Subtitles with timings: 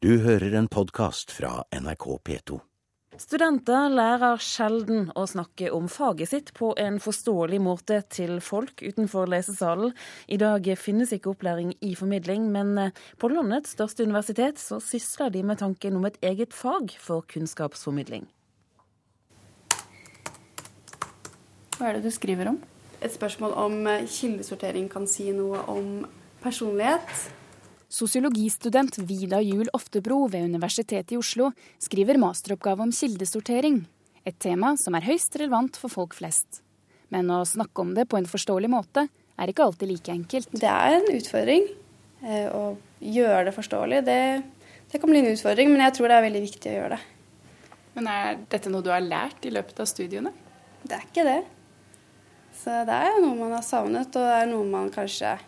[0.00, 2.56] Du hører en podkast fra NRK P2.
[3.20, 9.28] Studenter lærer sjelden å snakke om faget sitt på en forståelig måte til folk utenfor
[9.28, 9.90] lesesalen.
[10.24, 15.42] I dag finnes ikke opplæring i formidling, men på landets største universitet så sysler de
[15.50, 18.24] med tanken om et eget fag for kunnskapsformidling.
[21.76, 22.56] Hva er det du skriver om?
[23.04, 23.76] Et spørsmål om
[24.08, 25.92] kildesortering kan si noe om
[26.40, 27.36] personlighet.
[27.90, 31.48] Sosiologistudent Vida Juel Oftebro ved Universitetet i Oslo
[31.82, 33.80] skriver masteroppgave om kildesortering,
[34.22, 36.60] et tema som er høyst relevant for folk flest.
[37.10, 40.54] Men å snakke om det på en forståelig måte er ikke alltid like enkelt.
[40.54, 41.66] Det er en utfordring.
[42.22, 44.20] Eh, å gjøre det forståelig, det,
[44.92, 47.02] det kan bli en utfordring, men jeg tror det er veldig viktig å gjøre det.
[47.98, 50.30] Men er dette noe du har lært i løpet av studiene?
[50.84, 51.38] Det er ikke det.
[52.62, 55.40] Så det er noe man har savnet, og det er noe man kanskje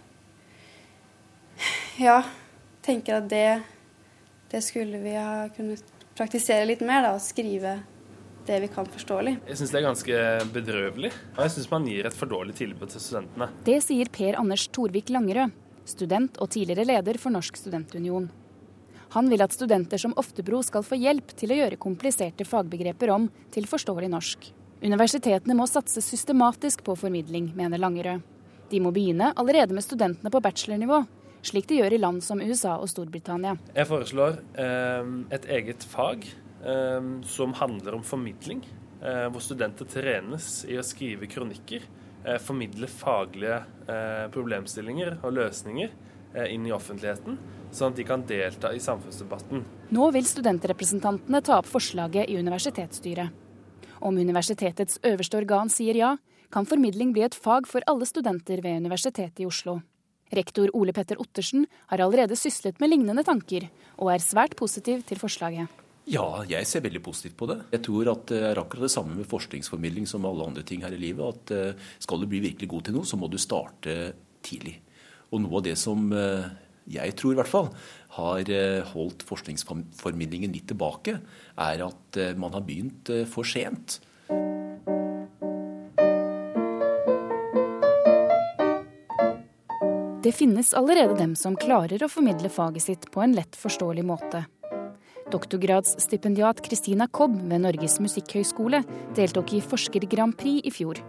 [2.00, 2.22] ja,
[2.82, 3.62] tenker at det,
[4.52, 5.84] det skulle vi ha kunnet
[6.18, 7.02] praktisere litt mer.
[7.06, 7.78] da, og Skrive
[8.46, 9.36] det vi kan forståelig.
[9.46, 10.20] Jeg syns det er ganske
[10.54, 11.12] bedrøvelig.
[11.36, 13.50] Og jeg syns man gir et for dårlig tilbud til studentene.
[13.66, 15.54] Det sier Per Anders Torvik Langerød,
[15.86, 18.28] student og tidligere leder for Norsk studentunion.
[19.12, 23.28] Han vil at studenter som Oftebro skal få hjelp til å gjøre kompliserte fagbegreper om
[23.52, 24.46] til forståelig norsk.
[24.82, 28.24] Universitetene må satse systematisk på formidling, mener Langerød.
[28.72, 31.02] De må begynne allerede med studentene på bachelornivå,
[31.42, 33.56] slik de gjør i land som USA og Storbritannia.
[33.74, 38.62] Jeg foreslår eh, et eget fag eh, som handler om formidling,
[39.02, 41.84] eh, hvor studenter trenes i å skrive kronikker,
[42.24, 47.38] eh, formidle faglige eh, problemstillinger og løsninger eh, inn i offentligheten,
[47.72, 49.64] sånn at de kan delta i samfunnsdebatten.
[49.92, 53.40] Nå vil studentrepresentantene ta opp forslaget i universitetsstyret.
[54.02, 56.16] Om universitetets øverste organ sier ja,
[56.52, 59.78] kan formidling bli et fag for alle studenter ved Universitetet i Oslo.
[60.32, 63.68] Rektor Ole Petter Ottersen har allerede syslet med lignende tanker,
[64.00, 65.82] og er svært positiv til forslaget.
[66.10, 67.60] Ja, jeg ser veldig positivt på det.
[67.70, 70.94] Jeg tror at det er akkurat det samme med forskningsformidling som alle andre ting her
[70.96, 71.22] i livet.
[71.22, 73.94] At eh, skal du bli virkelig god til noe, så må du starte
[74.42, 74.80] tidlig.
[75.30, 76.48] Og noe av det som eh,
[76.90, 77.70] jeg tror i hvert fall
[78.18, 81.20] har eh, holdt forskningsformidlingen litt tilbake,
[81.62, 84.00] er at man har begynt for sent.
[90.22, 94.44] Det finnes allerede dem som klarer å formidle faget sitt på en lett forståelig måte.
[95.32, 98.84] Doktorgradsstipendiat Christina Kobb ved Norges musikkhøgskole
[99.16, 101.00] deltok i Forsker Grand Prix i fjor.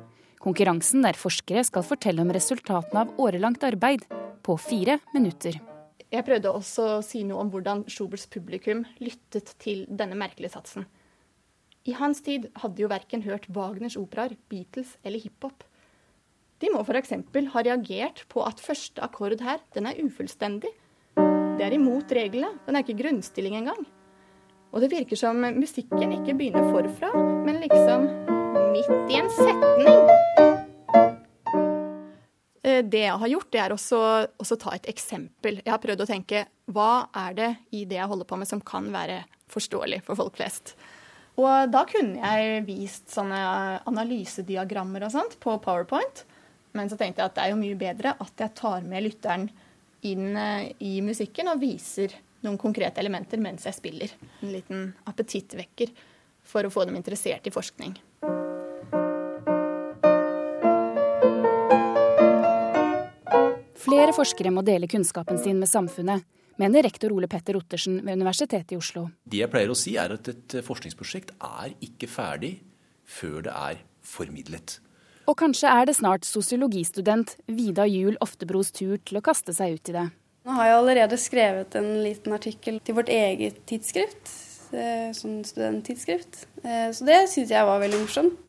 [0.42, 4.08] Konkurransen der forskere skal fortelle om resultatene av årelangt arbeid
[4.42, 5.60] på fire minutter.
[6.10, 10.88] Jeg prøvde også å si noe om hvordan Schuberts publikum lyttet til denne merkelige satsen.
[11.86, 15.62] I hans tid hadde jo verken hørt Wagners operaer, Beatles eller hiphop.
[16.64, 17.12] De må f.eks.
[17.52, 20.72] ha reagert på at første akkord her, den er ufullstendig.
[21.60, 22.54] Det er imot reglene.
[22.64, 23.84] Den er ikke grunnstilling engang.
[24.72, 27.12] Og det virker som musikken ikke begynner forfra,
[27.44, 28.08] men liksom
[28.72, 30.08] midt i en setning.
[32.64, 34.02] Eh, det jeg har gjort, det er også,
[34.40, 35.60] også ta et eksempel.
[35.62, 38.64] Jeg har prøvd å tenke hva er det i det jeg holder på med som
[38.64, 40.78] kan være forståelig for folk flest.
[41.36, 43.40] Og da kunne jeg vist sånne
[43.90, 46.24] analysediagrammer og sånt på Powerpoint.
[46.74, 49.48] Men så tenkte jeg at det er jo mye bedre at jeg tar med lytteren
[50.10, 54.16] inn eh, i musikken og viser noen konkrete elementer mens jeg spiller.
[54.42, 55.94] En liten appetittvekker
[56.44, 57.96] for å få dem interessert i forskning.
[63.84, 66.24] Flere forskere må dele kunnskapen sin med samfunnet,
[66.58, 69.06] mener rektor Ole Petter Ottersen ved Universitetet i Oslo.
[69.24, 72.56] Det jeg pleier å si er at et forskningsprosjekt er ikke ferdig
[73.06, 74.80] før det er formidlet.
[75.24, 79.92] Og kanskje er det snart sosiologistudent Vida Juel Oftebros tur til å kaste seg ut
[79.92, 80.08] i det.
[80.44, 84.32] Nå har jeg allerede skrevet en liten artikkel til vårt eget tidsskrift,
[84.74, 86.42] som sånn studenttidsskrift.
[86.66, 88.40] Eh, så det syns jeg var veldig morsomt.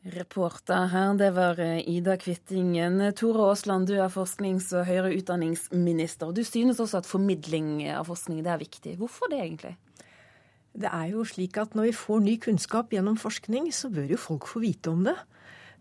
[0.00, 3.00] Reporter her, det var eh, Ida Kvittingen.
[3.16, 6.32] Tore Aasland, du er forsknings- og høyere utdanningsminister.
[6.36, 8.94] Du synes også at formidling av forskning det er viktig.
[9.00, 9.74] Hvorfor det egentlig?
[10.76, 14.20] Det er jo slik at når vi får ny kunnskap gjennom forskning, så bør jo
[14.20, 15.16] folk få vite om det.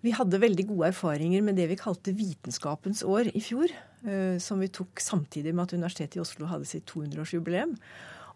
[0.05, 3.71] Vi hadde veldig gode erfaringer med det vi kalte Vitenskapens år i fjor.
[4.07, 7.75] Eh, som vi tok samtidig med at Universitetet i Oslo hadde sitt 200-årsjubileum.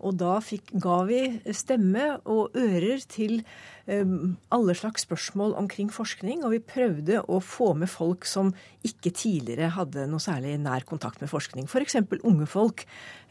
[0.03, 1.21] Og da fikk, ga vi
[1.55, 3.41] stemme og ører til
[3.88, 6.44] um, alle slags spørsmål omkring forskning.
[6.44, 8.51] Og vi prøvde å få med folk som
[8.83, 11.69] ikke tidligere hadde noe særlig nær kontakt med forskning.
[11.71, 12.01] F.eks.
[12.23, 12.83] unge folk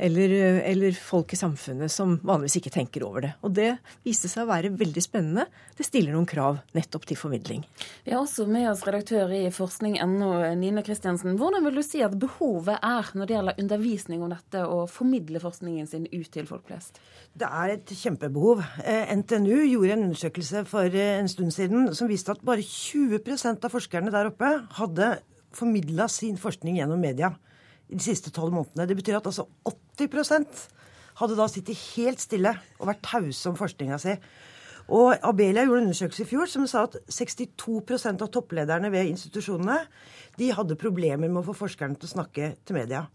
[0.02, 0.32] eller,
[0.64, 3.32] eller, folk i samfunnet som vanligvis ikke tenker over det.
[3.44, 3.68] Og det
[4.06, 5.46] viste seg å være veldig spennende.
[5.76, 7.66] Det stiller noen krav nettopp til formidling.
[8.06, 11.36] Vi har også med oss redaktør i forskning.no, Nina Kristiansen.
[11.40, 15.42] Hvordan vil du si at behovet er når det gjelder undervisning om dette, og formidle
[15.42, 17.00] forskningen sin ut til folk flest?
[17.32, 18.62] Det er et kjempebehov.
[18.84, 23.64] Eh, NTNU gjorde en undersøkelse for eh, en stund siden som viste at bare 20%
[23.64, 25.14] av forskerne der oppe hadde
[25.52, 27.32] formidla sin forskning gjennom media
[27.88, 28.88] i de siste tolv månedene.
[28.88, 29.46] Det betyr at altså
[29.98, 30.64] 80%
[31.20, 34.16] hadde da sittet helt stille og vært tause om forskninga si.
[34.92, 39.78] Og Abelia gjorde en undersøkelse i fjor som sa at 62% av topplederne ved institusjonene
[40.40, 43.06] de hadde problemer med å få forskerne til å snakke til media.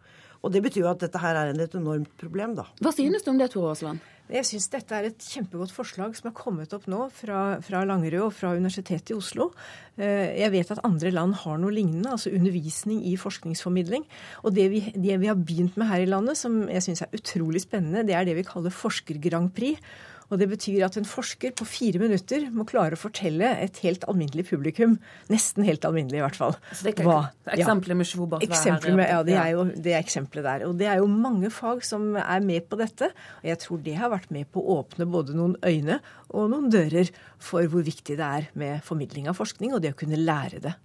[0.44, 2.68] Og Det betyr jo at dette her er et enormt problem, da.
[2.82, 4.04] Hva synes du om det, Tore Aasland?
[4.28, 8.26] Jeg syns dette er et kjempegodt forslag som er kommet opp nå fra, fra Langerød
[8.26, 9.54] og fra Universitetet i Oslo.
[9.96, 14.04] Eh, jeg vet at andre land har noe lignende, altså undervisning i forskningsformidling.
[14.44, 17.16] Og det vi, det vi har begynt med her i landet, som jeg syns er
[17.16, 19.80] utrolig spennende, det er det vi kaller forsker-grand prix.
[20.28, 24.04] Og det betyr at en forsker på fire minutter må klare å fortelle et helt
[24.12, 24.98] alminnelig publikum,
[25.32, 27.20] nesten helt alminnelig i hvert fall, Så det er hva
[27.54, 30.66] Eksempelet med Schubert eksempler med, Ja, det er jo det er eksempelet der.
[30.68, 33.12] Og det er jo mange fag som er med på dette.
[33.42, 36.02] Og jeg tror det har vært med på å åpne både noen øyne
[36.36, 37.08] og noen dører
[37.40, 40.76] for hvor viktig det er med formidling av forskning, og det å kunne lære det.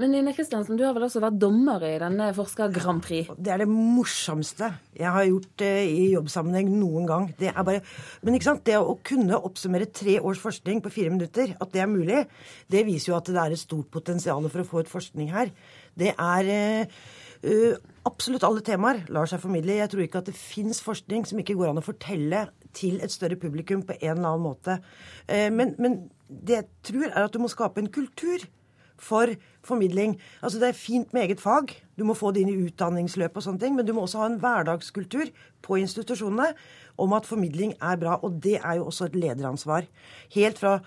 [0.00, 3.30] Men Nina Kristiansen, du har vel også vært dommer i denne Forsker Grand Prix?
[3.38, 7.28] Det er det morsomste jeg har gjort eh, i jobbsammenheng noen gang.
[7.38, 7.82] Det er bare,
[8.22, 11.82] men ikke sant, det å kunne oppsummere tre års forskning på fire minutter, at det
[11.82, 12.22] er mulig,
[12.70, 15.52] det viser jo at det er et stort potensial for å få ut forskning her.
[15.98, 19.78] Det er uh, Absolutt alle temaer lar seg formidle.
[19.78, 22.42] Jeg tror ikke at det fins forskning som ikke går an å fortelle
[22.76, 24.76] til et større publikum på en eller annen måte.
[25.28, 28.44] Uh, men, men det jeg tror, er at du må skape en kultur
[29.00, 29.32] for
[29.66, 30.16] formidling.
[30.42, 33.46] Altså Det er fint med eget fag, du må få det inn i utdanningsløpet, og
[33.46, 35.30] sånne ting, men du må også ha en hverdagskultur
[35.62, 36.52] på institusjonene
[37.00, 38.18] om at formidling er bra.
[38.22, 39.88] Og det er jo også et lederansvar.
[40.34, 40.78] Helt fra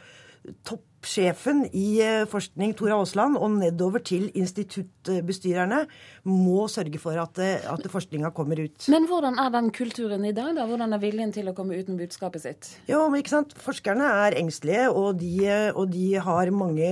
[0.67, 5.85] topp sjefen i eh, forskning, Tora Aasland, og nedover til instituttbestyrerne,
[6.27, 8.87] må sørge for at, eh, at forskninga kommer ut.
[8.91, 10.53] Men hvordan er den kulturen i dag?
[10.57, 10.67] da?
[10.69, 12.69] Hvordan er viljen til å komme ut med budskapet sitt?
[12.89, 13.55] Jo, men ikke sant?
[13.63, 15.33] Forskerne er engstelige, og de,
[15.73, 16.91] og de har mange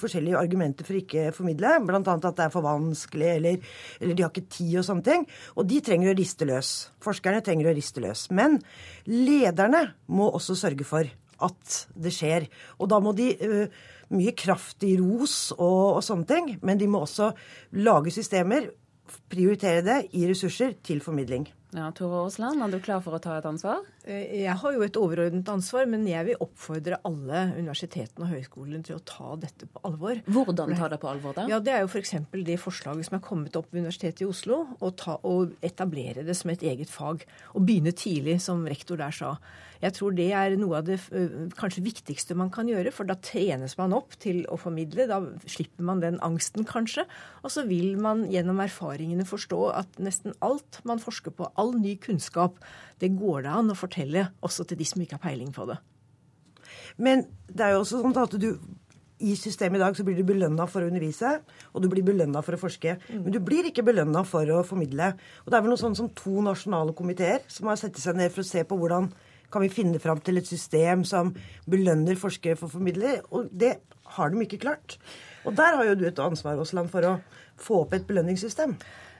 [0.00, 1.76] forskjellige argumenter for ikke å formidle.
[1.86, 2.00] Bl.a.
[2.00, 5.26] at det er for vanskelig, eller, eller de har ikke tid og sånne ting.
[5.56, 6.74] Og de trenger å riste løs.
[7.04, 8.28] Forskerne trenger å riste løs.
[8.34, 8.60] Men
[9.08, 11.08] lederne må også sørge for
[11.46, 12.48] at det skjer.
[12.78, 13.80] Og da må de uh,
[14.16, 17.32] mye kraftig ros og, og sånne ting, men de må også
[17.78, 18.70] lage systemer,
[19.30, 21.48] prioritere det i ressurser til formidling.
[21.70, 23.84] Ja, Tore Aasland, er du klar for å ta et ansvar?
[24.02, 28.82] Eh, jeg har jo et overordnet ansvar, men jeg vil oppfordre alle universitetene og høyskolene
[28.86, 30.18] til å ta dette på alvor.
[30.26, 31.46] Hvordan ta det på alvor, da?
[31.50, 32.16] Ja, Det er jo f.eks.
[32.32, 36.64] det forslaget som er kommet opp ved Universitetet i Oslo, å etablere det som et
[36.66, 37.22] eget fag.
[37.54, 39.36] Og begynne tidlig, som rektor der sa.
[39.80, 40.98] Jeg tror det er noe av det
[41.56, 45.06] kanskje viktigste man kan gjøre, for da trenes man opp til å formidle.
[45.08, 47.06] Da slipper man den angsten, kanskje.
[47.44, 51.96] Og så vil man gjennom erfaringene forstå at nesten alt man forsker på, all ny
[52.02, 52.58] kunnskap,
[53.00, 55.78] det går det an å fortelle også til de som ikke har peiling på det.
[57.00, 58.52] Men det er jo også sånn at du
[59.20, 61.34] i systemet i dag så blir du belønna for å undervise,
[61.74, 62.96] og du blir belønna for å forske.
[63.10, 63.24] Mm.
[63.26, 65.12] Men du blir ikke belønna for å formidle.
[65.44, 68.32] Og det er vel noe sånn som to nasjonale komiteer som har satt seg ned
[68.32, 69.10] for å se på hvordan
[69.50, 71.34] kan vi finne fram til et system som
[71.68, 73.18] belønner forskere for å formidle.
[73.34, 73.74] Og det
[74.16, 74.96] har de ikke klart.
[75.44, 77.14] Og der har jo du et ansvar, Aasland, for å
[77.60, 78.76] få opp et belønningssystem.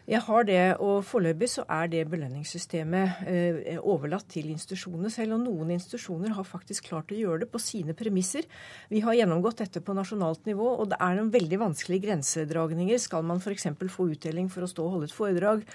[0.08, 5.36] Jeg har det, og foreløpig så er det belønningssystemet eh, overlatt til institusjonene selv.
[5.36, 8.48] Og noen institusjoner har faktisk klart å gjøre det på sine premisser.
[8.90, 13.00] Vi har gjennomgått dette på nasjonalt nivå, og det er noen veldig vanskelige grensedragninger.
[13.02, 13.68] Skal man f.eks.
[13.92, 15.66] få utdeling for å stå og holde et foredrag,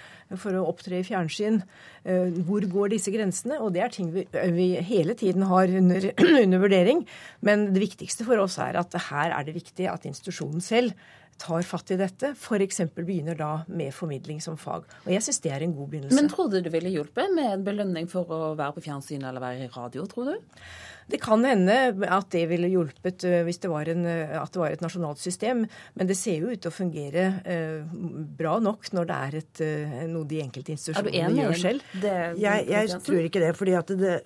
[0.42, 1.62] for å opptre i fjernsyn?
[2.04, 3.60] Eh, hvor går disse grensene?
[3.62, 6.10] Og det er ting vi, vi hele tiden har under,
[6.44, 7.06] under vurdering.
[7.46, 10.92] Men det viktigste for oss er at her er det viktig at institusjonen selv
[11.40, 12.82] tar fatt i dette, f.eks.
[12.96, 14.86] begynner da med formidling som fag.
[15.04, 16.18] Og jeg syns det er en god begynnelse.
[16.18, 19.44] Men tror du det ville hjulpet med en belønning for å være på fjernsyn eller
[19.44, 20.60] være i radio, tror du?
[21.06, 21.74] Det kan hende
[22.10, 25.20] at det ville hjulpet eh, hvis det var, en, eh, at det var et nasjonalt
[25.22, 25.62] system,
[25.94, 27.94] men det ser jo ut til å fungere eh,
[28.38, 29.62] bra nok når det er et,
[30.10, 31.86] noe de enkelte institusjonene gjør selv.
[32.02, 33.52] Det, jeg, jeg tror ikke det.
[33.58, 34.16] fordi at det,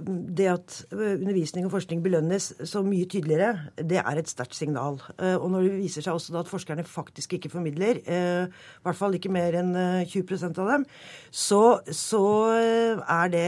[0.41, 4.99] det, at undervisning og forskning belønnes så mye tydeligere, det er et sterkt signal.
[5.21, 9.33] Og når det viser seg også at forskerne faktisk ikke formidler, i hvert fall ikke
[9.33, 9.75] mer enn
[10.09, 10.87] 20% av dem,
[11.31, 11.63] så,
[11.95, 12.25] så
[12.57, 13.47] er det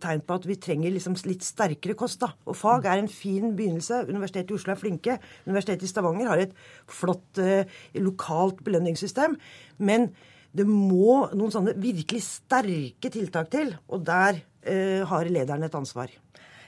[0.00, 2.22] tegn på at vi trenger liksom litt sterkere kost.
[2.24, 4.04] da, og fag er en fin begynnelse.
[4.08, 5.18] Universitetet i Oslo er flinke.
[5.46, 6.54] Universitetet i Stavanger har et
[6.88, 7.64] flott eh,
[7.98, 9.36] lokalt belønningssystem.
[9.78, 10.10] Men
[10.56, 16.10] det må noen sånne virkelig sterke tiltak til, og der eh, har lederen et ansvar.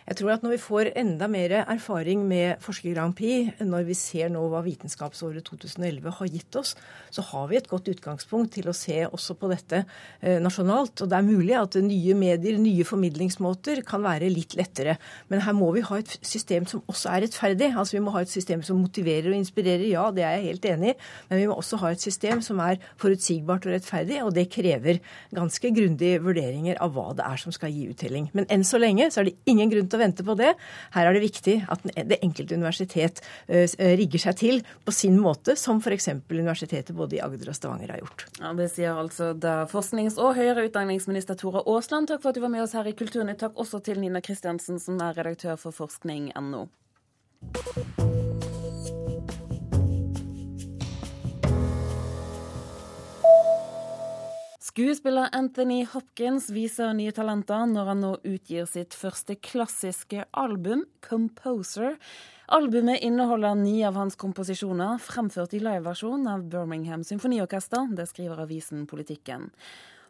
[0.09, 3.95] Jeg tror at når vi får enda mer erfaring med Forsker Grand Prix, når vi
[3.99, 6.75] ser nå hva vitenskapsåret 2011 har gitt oss,
[7.13, 11.05] så har vi et godt utgangspunkt til å se også på dette eh, nasjonalt.
[11.05, 14.97] Og det er mulig at nye medier, nye formidlingsmåter kan være litt lettere.
[15.31, 17.71] Men her må vi ha et system som også er rettferdig.
[17.71, 20.69] Altså Vi må ha et system som motiverer og inspirerer, ja, det er jeg helt
[20.73, 20.99] enig i.
[21.31, 24.99] Men vi må også ha et system som er forutsigbart og rettferdig, og det krever
[25.35, 28.29] ganske grundige vurderinger av hva det er som skal gi uttelling.
[28.35, 30.53] Men enn så lenge så er det ingen grunn til å vente på det.
[30.95, 35.81] Her er det viktig at det enkelte universitet rigger seg til på sin måte, som
[35.83, 36.09] f.eks.
[36.31, 38.27] universitetet både i Agder og Stavanger har gjort.
[38.41, 42.09] Ja, Det sier altså da forsknings- og høyere utdanningsminister Tora Aasland.
[42.09, 43.41] Takk for at du var med oss her i Kulturnytt.
[43.43, 46.67] Takk også til Nina Kristiansen, som er redaktør for forskning.no.
[54.73, 61.99] Skuespiller Anthony Hopkins viser nye talenter når han nå utgir sitt første klassiske album, 'Composer'.
[62.49, 67.93] Albumet inneholder ni av hans komposisjoner, fremført i liveversjon av Birmingham Symfoniorkester.
[67.93, 69.51] Det skriver avisen Politikken.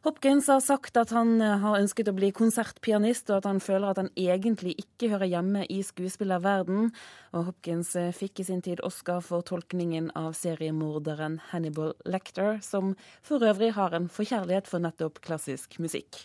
[0.02, 3.92] Hopkins har sagt at han eh, har ønsket å bli konsertpianist, og at han føler
[3.92, 6.90] at han egentlig ikke hører hjemme i skuespillerverden.
[7.38, 12.96] Og Hopkins eh, fikk i sin tid Oscar for tolkningen av seriemorderen Hannibal Lecter, som
[13.22, 16.24] for øvrig har en forkjærlighet for nettopp klassisk musikk.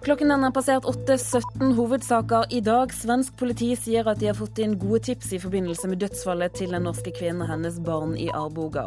[0.00, 2.88] Klokken den er passert 8.17 hovedsaker i dag.
[2.96, 6.72] Svensk politi sier at de har fått inn gode tips i forbindelse med dødsfallet til
[6.72, 8.86] den norske kvinnen og hennes barn i Arboga.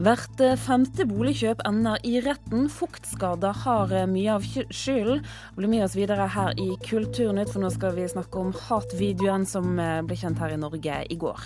[0.00, 2.64] Hvert femte boligkjøp ender i retten.
[2.72, 5.20] Fuktskader har mye av skylden.
[5.58, 9.76] Bli med oss videre her i Kulturnytt, for nå skal vi snakke om hatvideoen som
[9.76, 11.44] ble kjent her i Norge i går.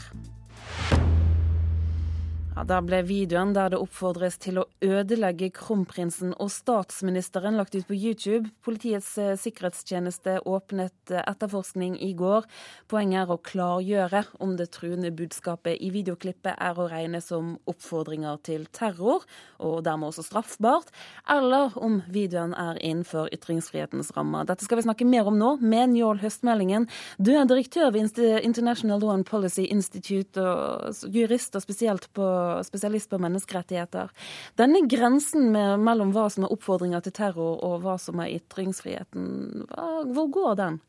[2.52, 7.86] Ja, Da ble videoen der det oppfordres til å ødelegge kronprinsen og statsministeren lagt ut
[7.88, 8.50] på YouTube.
[8.60, 12.44] Politiets eh, sikkerhetstjeneste åpnet eh, etterforskning i går.
[12.92, 18.42] Poenget er å klargjøre om det truende budskapet i videoklippet er å regne som oppfordringer
[18.44, 19.24] til terror,
[19.56, 20.92] og dermed også straffbart,
[21.32, 24.44] eller om videoen er innenfor ytringsfrihetens rammer.
[24.44, 26.84] Dette skal vi snakke mer om nå med Njål Høstmeldingen.
[27.16, 28.12] Du er direktør ved
[28.44, 32.28] International Law and Policy Institute og jurist og spesielt på
[32.66, 34.12] spesialist på menneskerettigheter.
[34.60, 39.68] Denne grensen med, mellom hva som er oppfordringer til terror og hva som er ytringsfriheten,
[40.14, 40.80] hvor går den?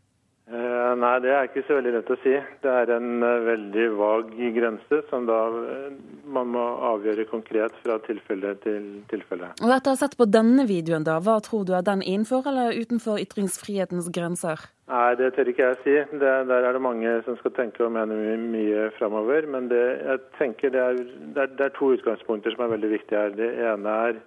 [0.43, 2.33] Eh, nei, det er ikke så veldig lett å si.
[2.61, 5.37] Det er en eh, veldig vag grense som da
[5.71, 5.93] eh,
[6.35, 9.53] man må avgjøre konkret fra tilfelle til tilfelle.
[9.63, 12.49] Og Etter å ha sett på denne videoen, da, hva tror du er den innenfor
[12.51, 14.67] eller utenfor ytringsfrihetens grenser?
[14.93, 15.93] Nei, det tør ikke jeg si.
[16.21, 19.47] Det, der er det mange som skal tenke og mene mye, mye framover.
[19.49, 20.99] Men det, jeg tenker det er,
[21.33, 23.33] det, er, det er to utgangspunkter som er veldig viktige her.
[23.39, 24.21] Det ene er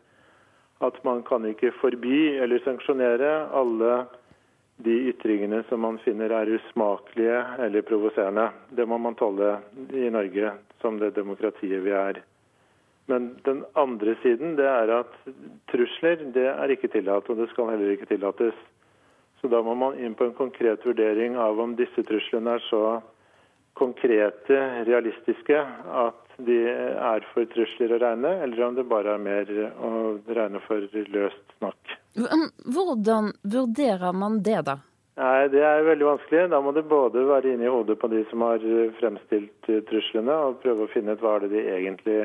[0.87, 4.01] at man kan ikke forby eller sanksjonere alle
[4.85, 8.51] de ytringene som man finner er usmakelige eller provoserende.
[8.77, 9.61] Det må man tåle
[9.95, 10.51] i Norge
[10.83, 12.21] som det demokratiet vi er.
[13.07, 15.15] Men den andre siden det er at
[15.71, 18.59] trusler det er ikke tillatt, og det skal heller ikke tillates.
[19.41, 22.83] Så da må man inn på en konkret vurdering av om disse truslene er så
[23.77, 24.57] konkrete,
[24.89, 25.59] realistiske,
[25.93, 29.51] at de er for trusler å regne, eller om det bare er mer
[29.85, 29.91] å
[30.25, 31.97] regne for løst snakk.
[32.17, 34.79] Hvordan vurderer man det, da?
[35.17, 36.49] Nei, Det er veldig vanskelig.
[36.53, 38.65] Da må det både være inne i hodet på de som har
[38.99, 42.19] fremstilt truslene, og prøve å finne ut hva er det, de egentlig,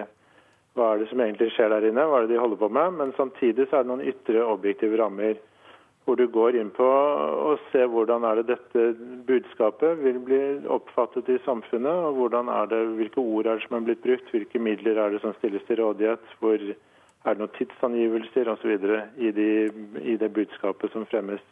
[0.76, 3.00] hva er det som egentlig skjer der inne, hva er det de holder på med.
[3.00, 5.40] Men samtidig så er det noen ytre objektive rammer
[6.06, 8.86] hvor du går inn på og ser hvordan er det dette
[9.28, 10.40] budskapet vil bli
[10.74, 14.32] oppfattet i samfunnet, og hvordan er det, hvilke ord er det som er blitt brukt,
[14.34, 18.74] hvilke midler er det som stilles til rådighet, hvor er det noen tidsangivelser osv.
[19.22, 19.50] I, de,
[20.02, 21.44] i det budskapet som fremmes.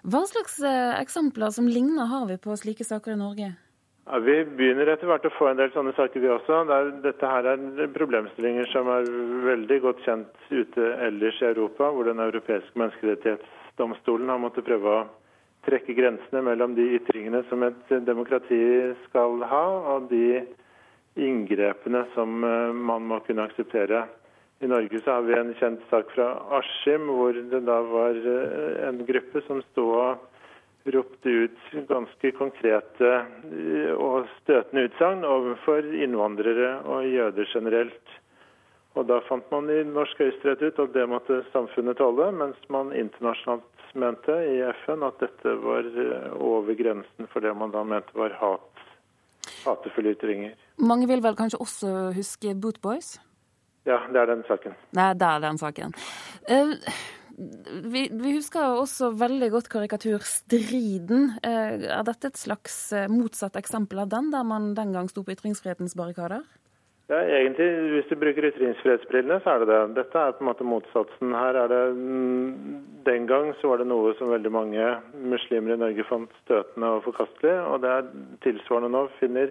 [0.00, 0.60] Hva slags
[1.00, 3.50] eksempler som ligner har vi på slike saker i Norge?
[4.08, 6.62] Ja, vi begynner etter hvert å få en del sånne saker, vi også.
[6.70, 9.08] Der, dette her er problemstillinger som er
[9.44, 15.02] veldig godt kjent ute ellers i Europa, hvor Den europeiske menneskerettighetsdomstolen har måttet prøve å
[15.68, 18.60] trekke grensene mellom de ytringene som et demokrati
[19.04, 19.64] skal ha,
[19.94, 20.40] og de
[21.20, 24.06] inngrepene som man må kunne akseptere.
[24.64, 28.16] I Norge så har vi en kjent sak fra Askim, hvor det da var
[28.88, 30.29] en gruppe som sto og
[30.94, 33.12] ropte ut ganske konkrete
[33.96, 38.16] og støtende utsagn overfor innvandrere og jøder generelt.
[38.98, 42.90] Og Da fant man i norsk høyesterett ut at det måtte samfunnet tåle, mens man
[42.92, 45.86] internasjonalt mente i FN at dette var
[46.38, 48.84] over grensen for det man da mente var hat,
[49.64, 50.54] hatefulle ytringer.
[50.78, 53.18] Mange vil vel kanskje også huske Boot Boys?
[53.88, 54.74] Ja, det er den saken.
[54.96, 55.94] Nei, det er den saken.
[56.50, 56.74] Uh,
[57.40, 61.30] Vi, vi husker også veldig godt karikaturstriden.
[61.42, 62.78] Er dette et slags
[63.08, 66.44] motsatt eksempel av den, der man den gang sto på ytringsfrihetens barrikader?
[67.10, 69.78] Ja, egentlig, Hvis du bruker ytringsfrihetsbrillene, så er det det.
[69.96, 71.32] Dette er på en måte motsatsen.
[71.34, 74.84] Her er det, mm, Den gang så var det noe som veldig mange
[75.32, 77.56] muslimer i Norge fant støtende og forkastelig.
[77.66, 78.06] Og det er
[78.44, 79.50] tilsvarende nå finner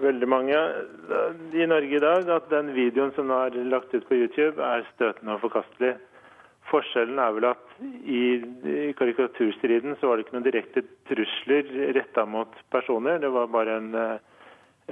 [0.00, 0.56] veldig mange
[1.52, 5.36] i Norge i dag at den videoen som er lagt ut på YouTube, er støtende
[5.36, 5.96] og forkastelig.
[6.68, 8.22] Forskjellen er vel at i
[8.98, 13.20] karikaturstriden så var det ikke noen direkte trusler retta mot personer.
[13.22, 14.18] Det var bare en eh,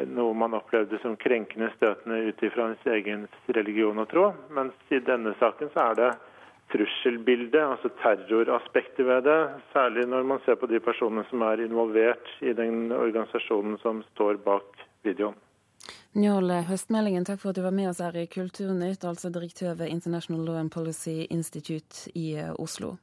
[0.04, 4.30] noe man opplevde som krenkende støtende ut ifra ens egen religion og tro.
[4.56, 6.10] Mens i denne saken så er det
[6.72, 9.38] trusselbildet, altså terroraspektet ved det.
[9.72, 14.40] Særlig når man ser på de personene som er involvert i den organisasjonen som står
[14.44, 15.36] bak videoen.
[16.16, 19.92] Njål Høstmeldingen, takk for at du var med oss her i Kulturnytt, altså direktør ved
[19.92, 22.94] International Law and Policy Institute i Oslo.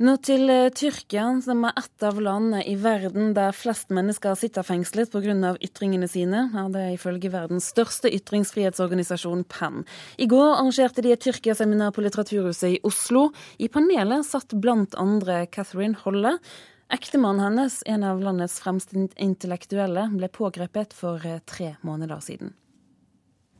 [0.00, 4.64] Nå til eh, Tyrkia, som er ett av landene i verden der flest mennesker sitter
[4.64, 5.50] fengslet pga.
[5.60, 6.46] ytringene sine.
[6.54, 9.84] Ja, det er ifølge verdens største ytringsfrihetsorganisasjon, PEN.
[10.16, 13.28] I går arrangerte de et Tyrkia-seminar på Litteraturhuset i Oslo.
[13.60, 16.38] I panelet satt blant andre Catherine Holle.
[16.92, 22.54] Ektemannen hennes, en av landets fremste intellektuelle, ble pågrepet for eh, tre måneder siden.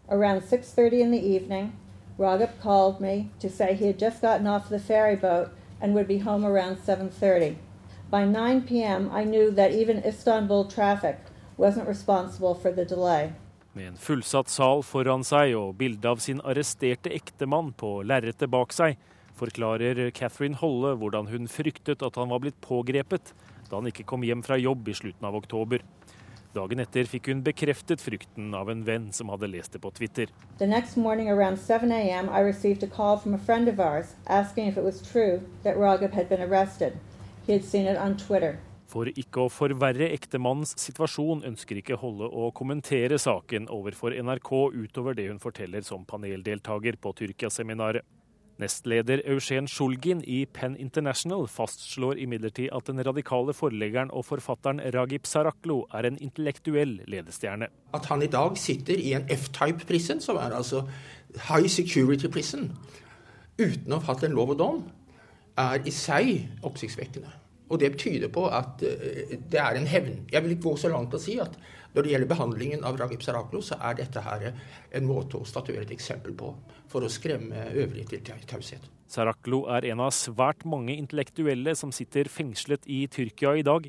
[0.09, 1.73] Around 6.30 in the evening,
[2.19, 5.49] Raghup called me to say he had just gotten off the ferry boat
[5.81, 7.55] and would be home around 7:30.
[8.11, 11.19] By 9 p.m., I knew that even Istanbul traffic
[11.57, 13.33] wasn't responsible for the delay.
[13.73, 18.75] Med en fullsatt sal foran seg og bilde av sin arresterte ektemann på lerretet bak
[18.75, 18.99] seg,
[19.40, 23.32] forklarer Catherine Holle hvordan hun fryktet at han var blitt pågrepet
[23.70, 25.85] da han ikke kom hjem fra jobb i slutten av oktober.
[26.50, 30.32] Dagen etter fikk hun bekreftet frykten av en venn som hadde lest det på Twitter.
[30.59, 32.28] The next morning around 7 a.m.
[32.28, 35.78] I received a call from a friend of ours asking if it was true that
[35.78, 36.99] Raghav had been arrested.
[37.47, 38.59] He had seen it on Twitter.
[38.90, 45.14] For ikke å forverre ektemannens situasjon ønsker ikke Holle å kommentere saken overfor NRK utover
[45.14, 48.02] det hun forteller som paneldeltaker på Tyrkia-seminaret.
[48.61, 55.27] Nestleder Eugen Sjulgin i Penn International fastslår imidlertid at den radikale forleggeren og forfatteren Ragib
[55.29, 57.70] Saraklo er en intellektuell ledestjerne.
[57.96, 60.85] At han i dag sitter i en F-type prison, som er altså
[61.49, 62.70] high security prison,
[63.61, 64.81] uten å ha hatt en lov og dom,
[65.61, 67.33] er i seg oppsiktsvekkende.
[67.70, 70.25] Og det tyder på at eh, det er en hevn.
[70.33, 71.55] Jeg vil ikke gå så langt og si at
[71.94, 75.87] når det gjelder behandlingen av Ragib Saraklo, så er dette her en måte å statuere
[75.87, 76.53] et eksempel på
[76.90, 78.87] for å skremme øvrige til taushet.
[79.11, 83.88] Saraklo er en av svært mange intellektuelle som sitter fengslet i Tyrkia i dag.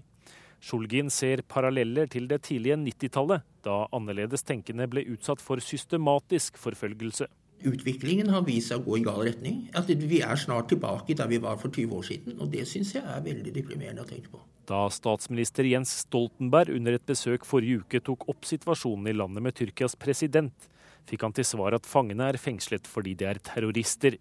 [0.62, 7.30] Sjulgin ser paralleller til det tidlige 90-tallet, da annerledes tenkende ble utsatt for systematisk forfølgelse.
[7.68, 9.66] Utviklingen har vist seg å gå i gal retning.
[9.78, 12.40] At vi er snart tilbake der vi var for 20 år siden.
[12.40, 14.42] Og det syns jeg er veldig deprimerende å tenke på.
[14.70, 19.58] Da statsminister Jens Stoltenberg under et besøk forrige uke tok opp situasjonen i landet med
[19.58, 20.70] Tyrkias president,
[21.10, 24.20] fikk han til svar at fangene er fengslet fordi de er terrorister.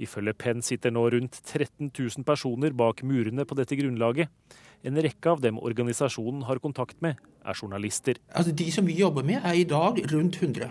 [0.00, 4.32] Ifølge Penn sitter nå rundt 13 000 personer bak murene på dette grunnlaget.
[4.80, 8.16] En rekke av dem organisasjonen har kontakt med, er journalister.
[8.32, 10.70] Altså De som vi jobber med, er i dag rundt 100.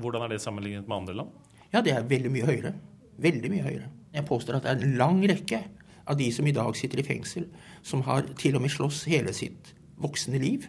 [0.00, 1.30] Hvordan er det sammenlignet med andre land?
[1.72, 2.74] Ja, Det er veldig mye høyere.
[3.18, 3.88] Veldig mye høyere.
[4.12, 5.62] Jeg påstår at det er en lang rekke
[6.06, 7.48] av de som i dag sitter i fengsel,
[7.82, 10.66] som har til og med slåss hele sitt voksne liv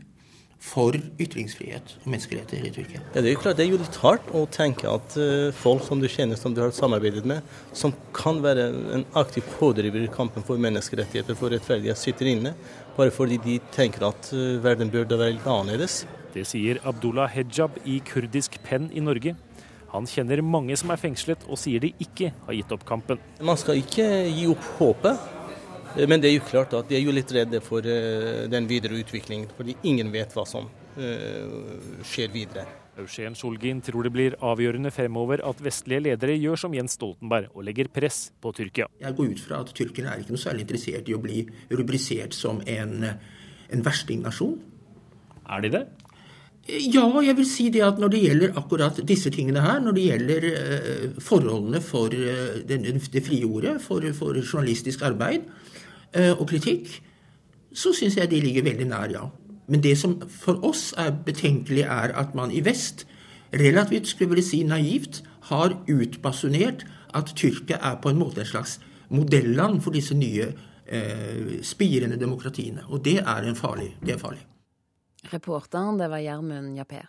[0.64, 3.02] for ytringsfrihet og menneskerettigheter i Tyrkia.
[3.12, 5.84] Ja, det er jo klart det er jo litt hardt å tenke at uh, folk
[5.84, 7.44] som du kjenner, som du har samarbeidet med,
[7.76, 12.56] som kan være en aktiv pådriver i kampen for menneskerettigheter, for rettferdighet, sitter inne
[12.96, 16.04] bare fordi de tenker at uh, verden burde være litt annerledes.
[16.34, 19.36] Det sier Abdullah Hejab i kurdisk Penn i Norge.
[19.94, 23.22] Han kjenner mange som er fengslet, og sier de ikke har gitt opp kampen.
[23.46, 25.28] Man skal ikke gi opp håpet.
[25.94, 28.70] Eh, men det er jo klart at de er jo litt redde for uh, den
[28.70, 32.66] videre utviklingen, fordi ingen vet hva som uh, skjer videre.
[32.98, 37.66] Eugen Sjolgin tror det blir avgjørende fremover at vestlige ledere gjør som Jens Stoltenberg og
[37.66, 38.86] legger press på Tyrkia.
[39.02, 41.40] Jeg går ut fra at tyrkerne er ikke noe særlig interessert i å bli
[41.74, 43.02] rubrisert som en,
[43.74, 44.60] en verstingnasjon.
[45.54, 45.84] Er de det?
[46.64, 50.04] Ja, jeg vil si det at når det gjelder akkurat disse tingene her, når det
[50.04, 55.44] gjelder uh, forholdene for uh, det frie ordet, for, for journalistisk arbeid
[56.16, 56.88] uh, og kritikk,
[57.76, 59.26] så syns jeg de ligger veldig nær, ja.
[59.68, 63.04] Men det som for oss er betenkelig, er at man i vest
[63.52, 68.80] relativt skulle vi si naivt har utbasunert at Tyrkia er på en måte et slags
[69.12, 70.48] modelland for disse nye
[71.64, 72.84] spirende demokratiene.
[72.88, 74.44] Og det er, farlig, det er farlig.
[75.32, 77.06] Reporteren, det var Gjermund Jappé.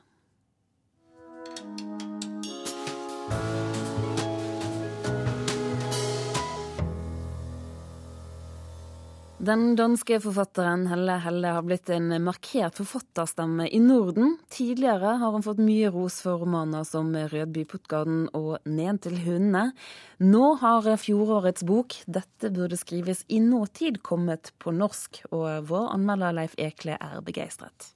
[9.45, 14.39] Den danske forfatteren Helle Helle har blitt en markert forfatterstemme i Norden.
[14.49, 19.75] Tidligere har hun fått mye ros for romaner som 'Rødby-Puttgarden' og 'Ned til hundene'.
[20.21, 26.33] Nå har fjorårets bok 'Dette burde skrives i nåtid' kommet på norsk, og vår anmelder
[26.33, 27.93] Leif Ekle er begeistret.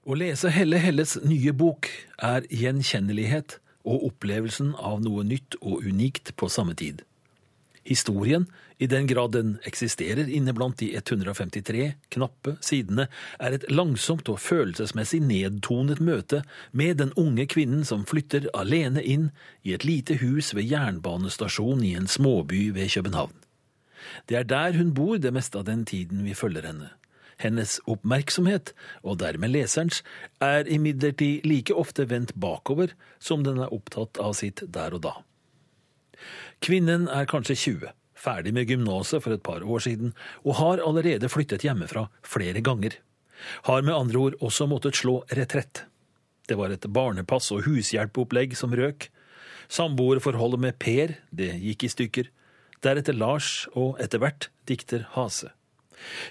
[0.00, 1.90] Å lese Helle Helles nye bok
[2.24, 7.02] er gjenkjennelighet og opplevelsen av noe nytt og unikt på samme tid.
[7.84, 8.46] Historien,
[8.80, 14.40] i den grad den eksisterer inne blant de 153 knappe sidene, er et langsomt og
[14.40, 16.40] følelsesmessig nedtonet møte
[16.72, 19.28] med den unge kvinnen som flytter alene inn
[19.68, 23.36] i et lite hus ved jernbanestasjonen i en småby ved København.
[24.32, 26.88] Det er der hun bor det meste av den tiden vi følger henne.
[27.40, 30.02] Hennes oppmerksomhet, og dermed leserens,
[30.44, 35.14] er imidlertid like ofte vendt bakover som den er opptatt av sitt der og da.
[36.60, 40.12] Kvinnen er kanskje 20, ferdig med gymnaset for et par år siden,
[40.44, 42.98] og har allerede flyttet hjemmefra flere ganger.
[43.64, 45.86] Har med andre ord også måttet slå retrett.
[46.48, 49.08] Det var et barnepass- og hushjelpopplegg som røk.
[49.70, 52.28] Samboerforholdet med Per, det gikk i stykker.
[52.84, 55.54] Deretter Lars, og etter hvert dikter Hase.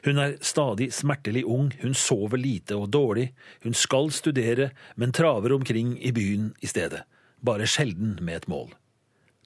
[0.06, 3.30] Hun er stadig smertelig ung, hun sover lite og dårlig,
[3.64, 7.06] hun skal studere, men traver omkring i byen i stedet,
[7.42, 8.74] bare sjelden med et mål.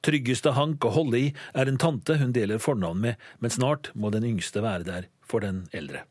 [0.04, 4.12] Tryggeste hank å holde i er en tante hun deler fornavn med, men snart må
[4.12, 6.04] den yngste være der for den eldre.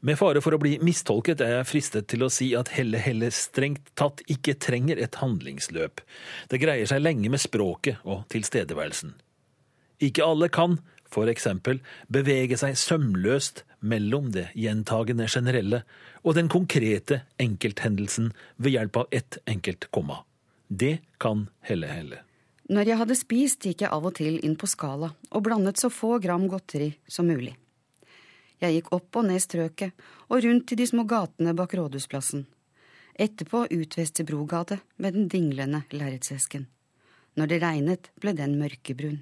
[0.00, 3.28] Med fare for å bli mistolket er jeg fristet til å si at Helle Helle
[3.36, 6.00] strengt tatt ikke trenger et handlingsløp.
[6.48, 9.12] Det greier seg lenge med språket og tilstedeværelsen.
[10.00, 10.78] Ikke alle kan,
[11.10, 15.82] for eksempel, bevege seg sømløst mellom det gjentagende generelle
[16.22, 20.22] og den konkrete enkelthendelsen ved hjelp av ett enkelt komma.
[20.68, 22.20] Det kan Helle Helle.
[22.70, 25.90] Når jeg hadde spist, gikk jeg av og til inn på Skala og blandet så
[25.90, 27.56] få gram godteri som mulig.
[28.60, 32.44] Jeg gikk opp og ned strøket og rundt til de små gatene bak Rådhusplassen.
[33.20, 36.68] Etterpå ut Vesterbrogade med den dinglende lerretsesken.
[37.36, 39.20] Når det regnet, ble den mørkebrun.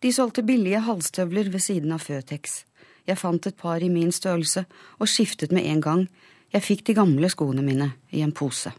[0.00, 2.62] De solgte billige halsstøvler ved siden av Føtex.
[3.08, 4.64] Jeg fant et par i min størrelse
[4.98, 6.06] og skiftet med en gang.
[6.54, 8.72] Jeg fikk de gamle skoene mine i en pose.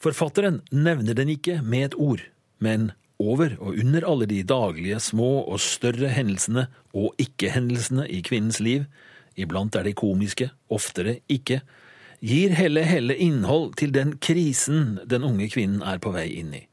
[0.00, 2.22] Forfatteren nevner den ikke med et ord,
[2.64, 8.60] men over og under alle de daglige små og større hendelsene og ikke-hendelsene i kvinnens
[8.64, 8.88] liv,
[9.36, 11.60] iblant er de komiske, oftere ikke,
[12.24, 16.64] gir Helle Helle innhold til den krisen den unge kvinnen er på vei inn i.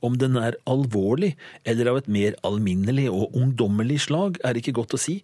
[0.00, 1.34] Om den er alvorlig
[1.68, 5.20] eller av et mer alminnelig og ungdommelig slag, er ikke godt å si.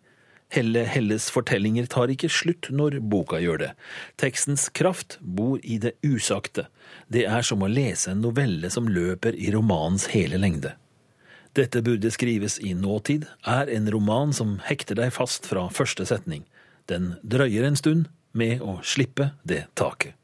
[0.53, 3.71] Helle Helles fortellinger tar ikke slutt når boka gjør det.
[4.21, 6.69] Tekstens kraft bor i det usagte.
[7.11, 10.77] Det er som å lese en novelle som løper i romanens hele lengde.
[11.57, 16.45] Dette burde skrives i nåtid, er en roman som hekter deg fast fra første setning.
[16.87, 20.15] Den drøyer en stund med å slippe det taket.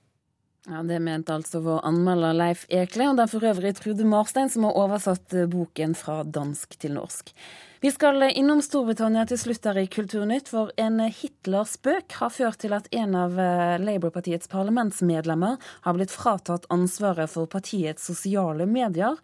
[0.71, 4.69] Ja, Det mente altså vår anmelder Leif Ekle, og er for øvrig Trude Marstein som
[4.69, 7.33] har oversatt boken fra dansk til norsk.
[7.83, 12.77] Vi skal innom Storbritannia til slutt her i Kulturnytt, for en Hitler-spøk har ført til
[12.77, 19.19] at en av eh, Labour-partiets parlamentsmedlemmer har blitt fratatt ansvaret for partiets sosiale medier.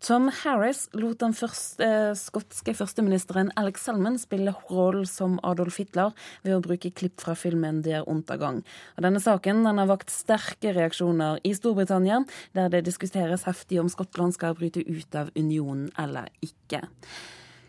[0.00, 6.14] Tom Harris lot den første, eh, skotske førsteministeren Alex Selman spille rollen som Adolf Hitler
[6.42, 8.62] ved å bruke klipp fra filmen Der Untergang.
[8.96, 13.88] Og denne saken den har vakt sterke reaksjoner i Storbritannia, der det diskuteres heftig om
[13.88, 16.80] Skottland skal bryte ut av unionen eller ikke.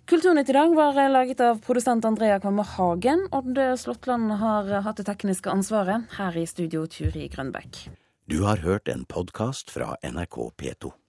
[0.08, 3.28] Kulturnytt i dag var laget av produsent Andrea Kvammer Hagen.
[3.32, 6.08] Odd Slåttland har hatt det tekniske ansvaret.
[6.18, 7.90] Her i studio Turi Grønbekk.
[8.28, 11.01] Du har hørt en podkast fra NRK P2.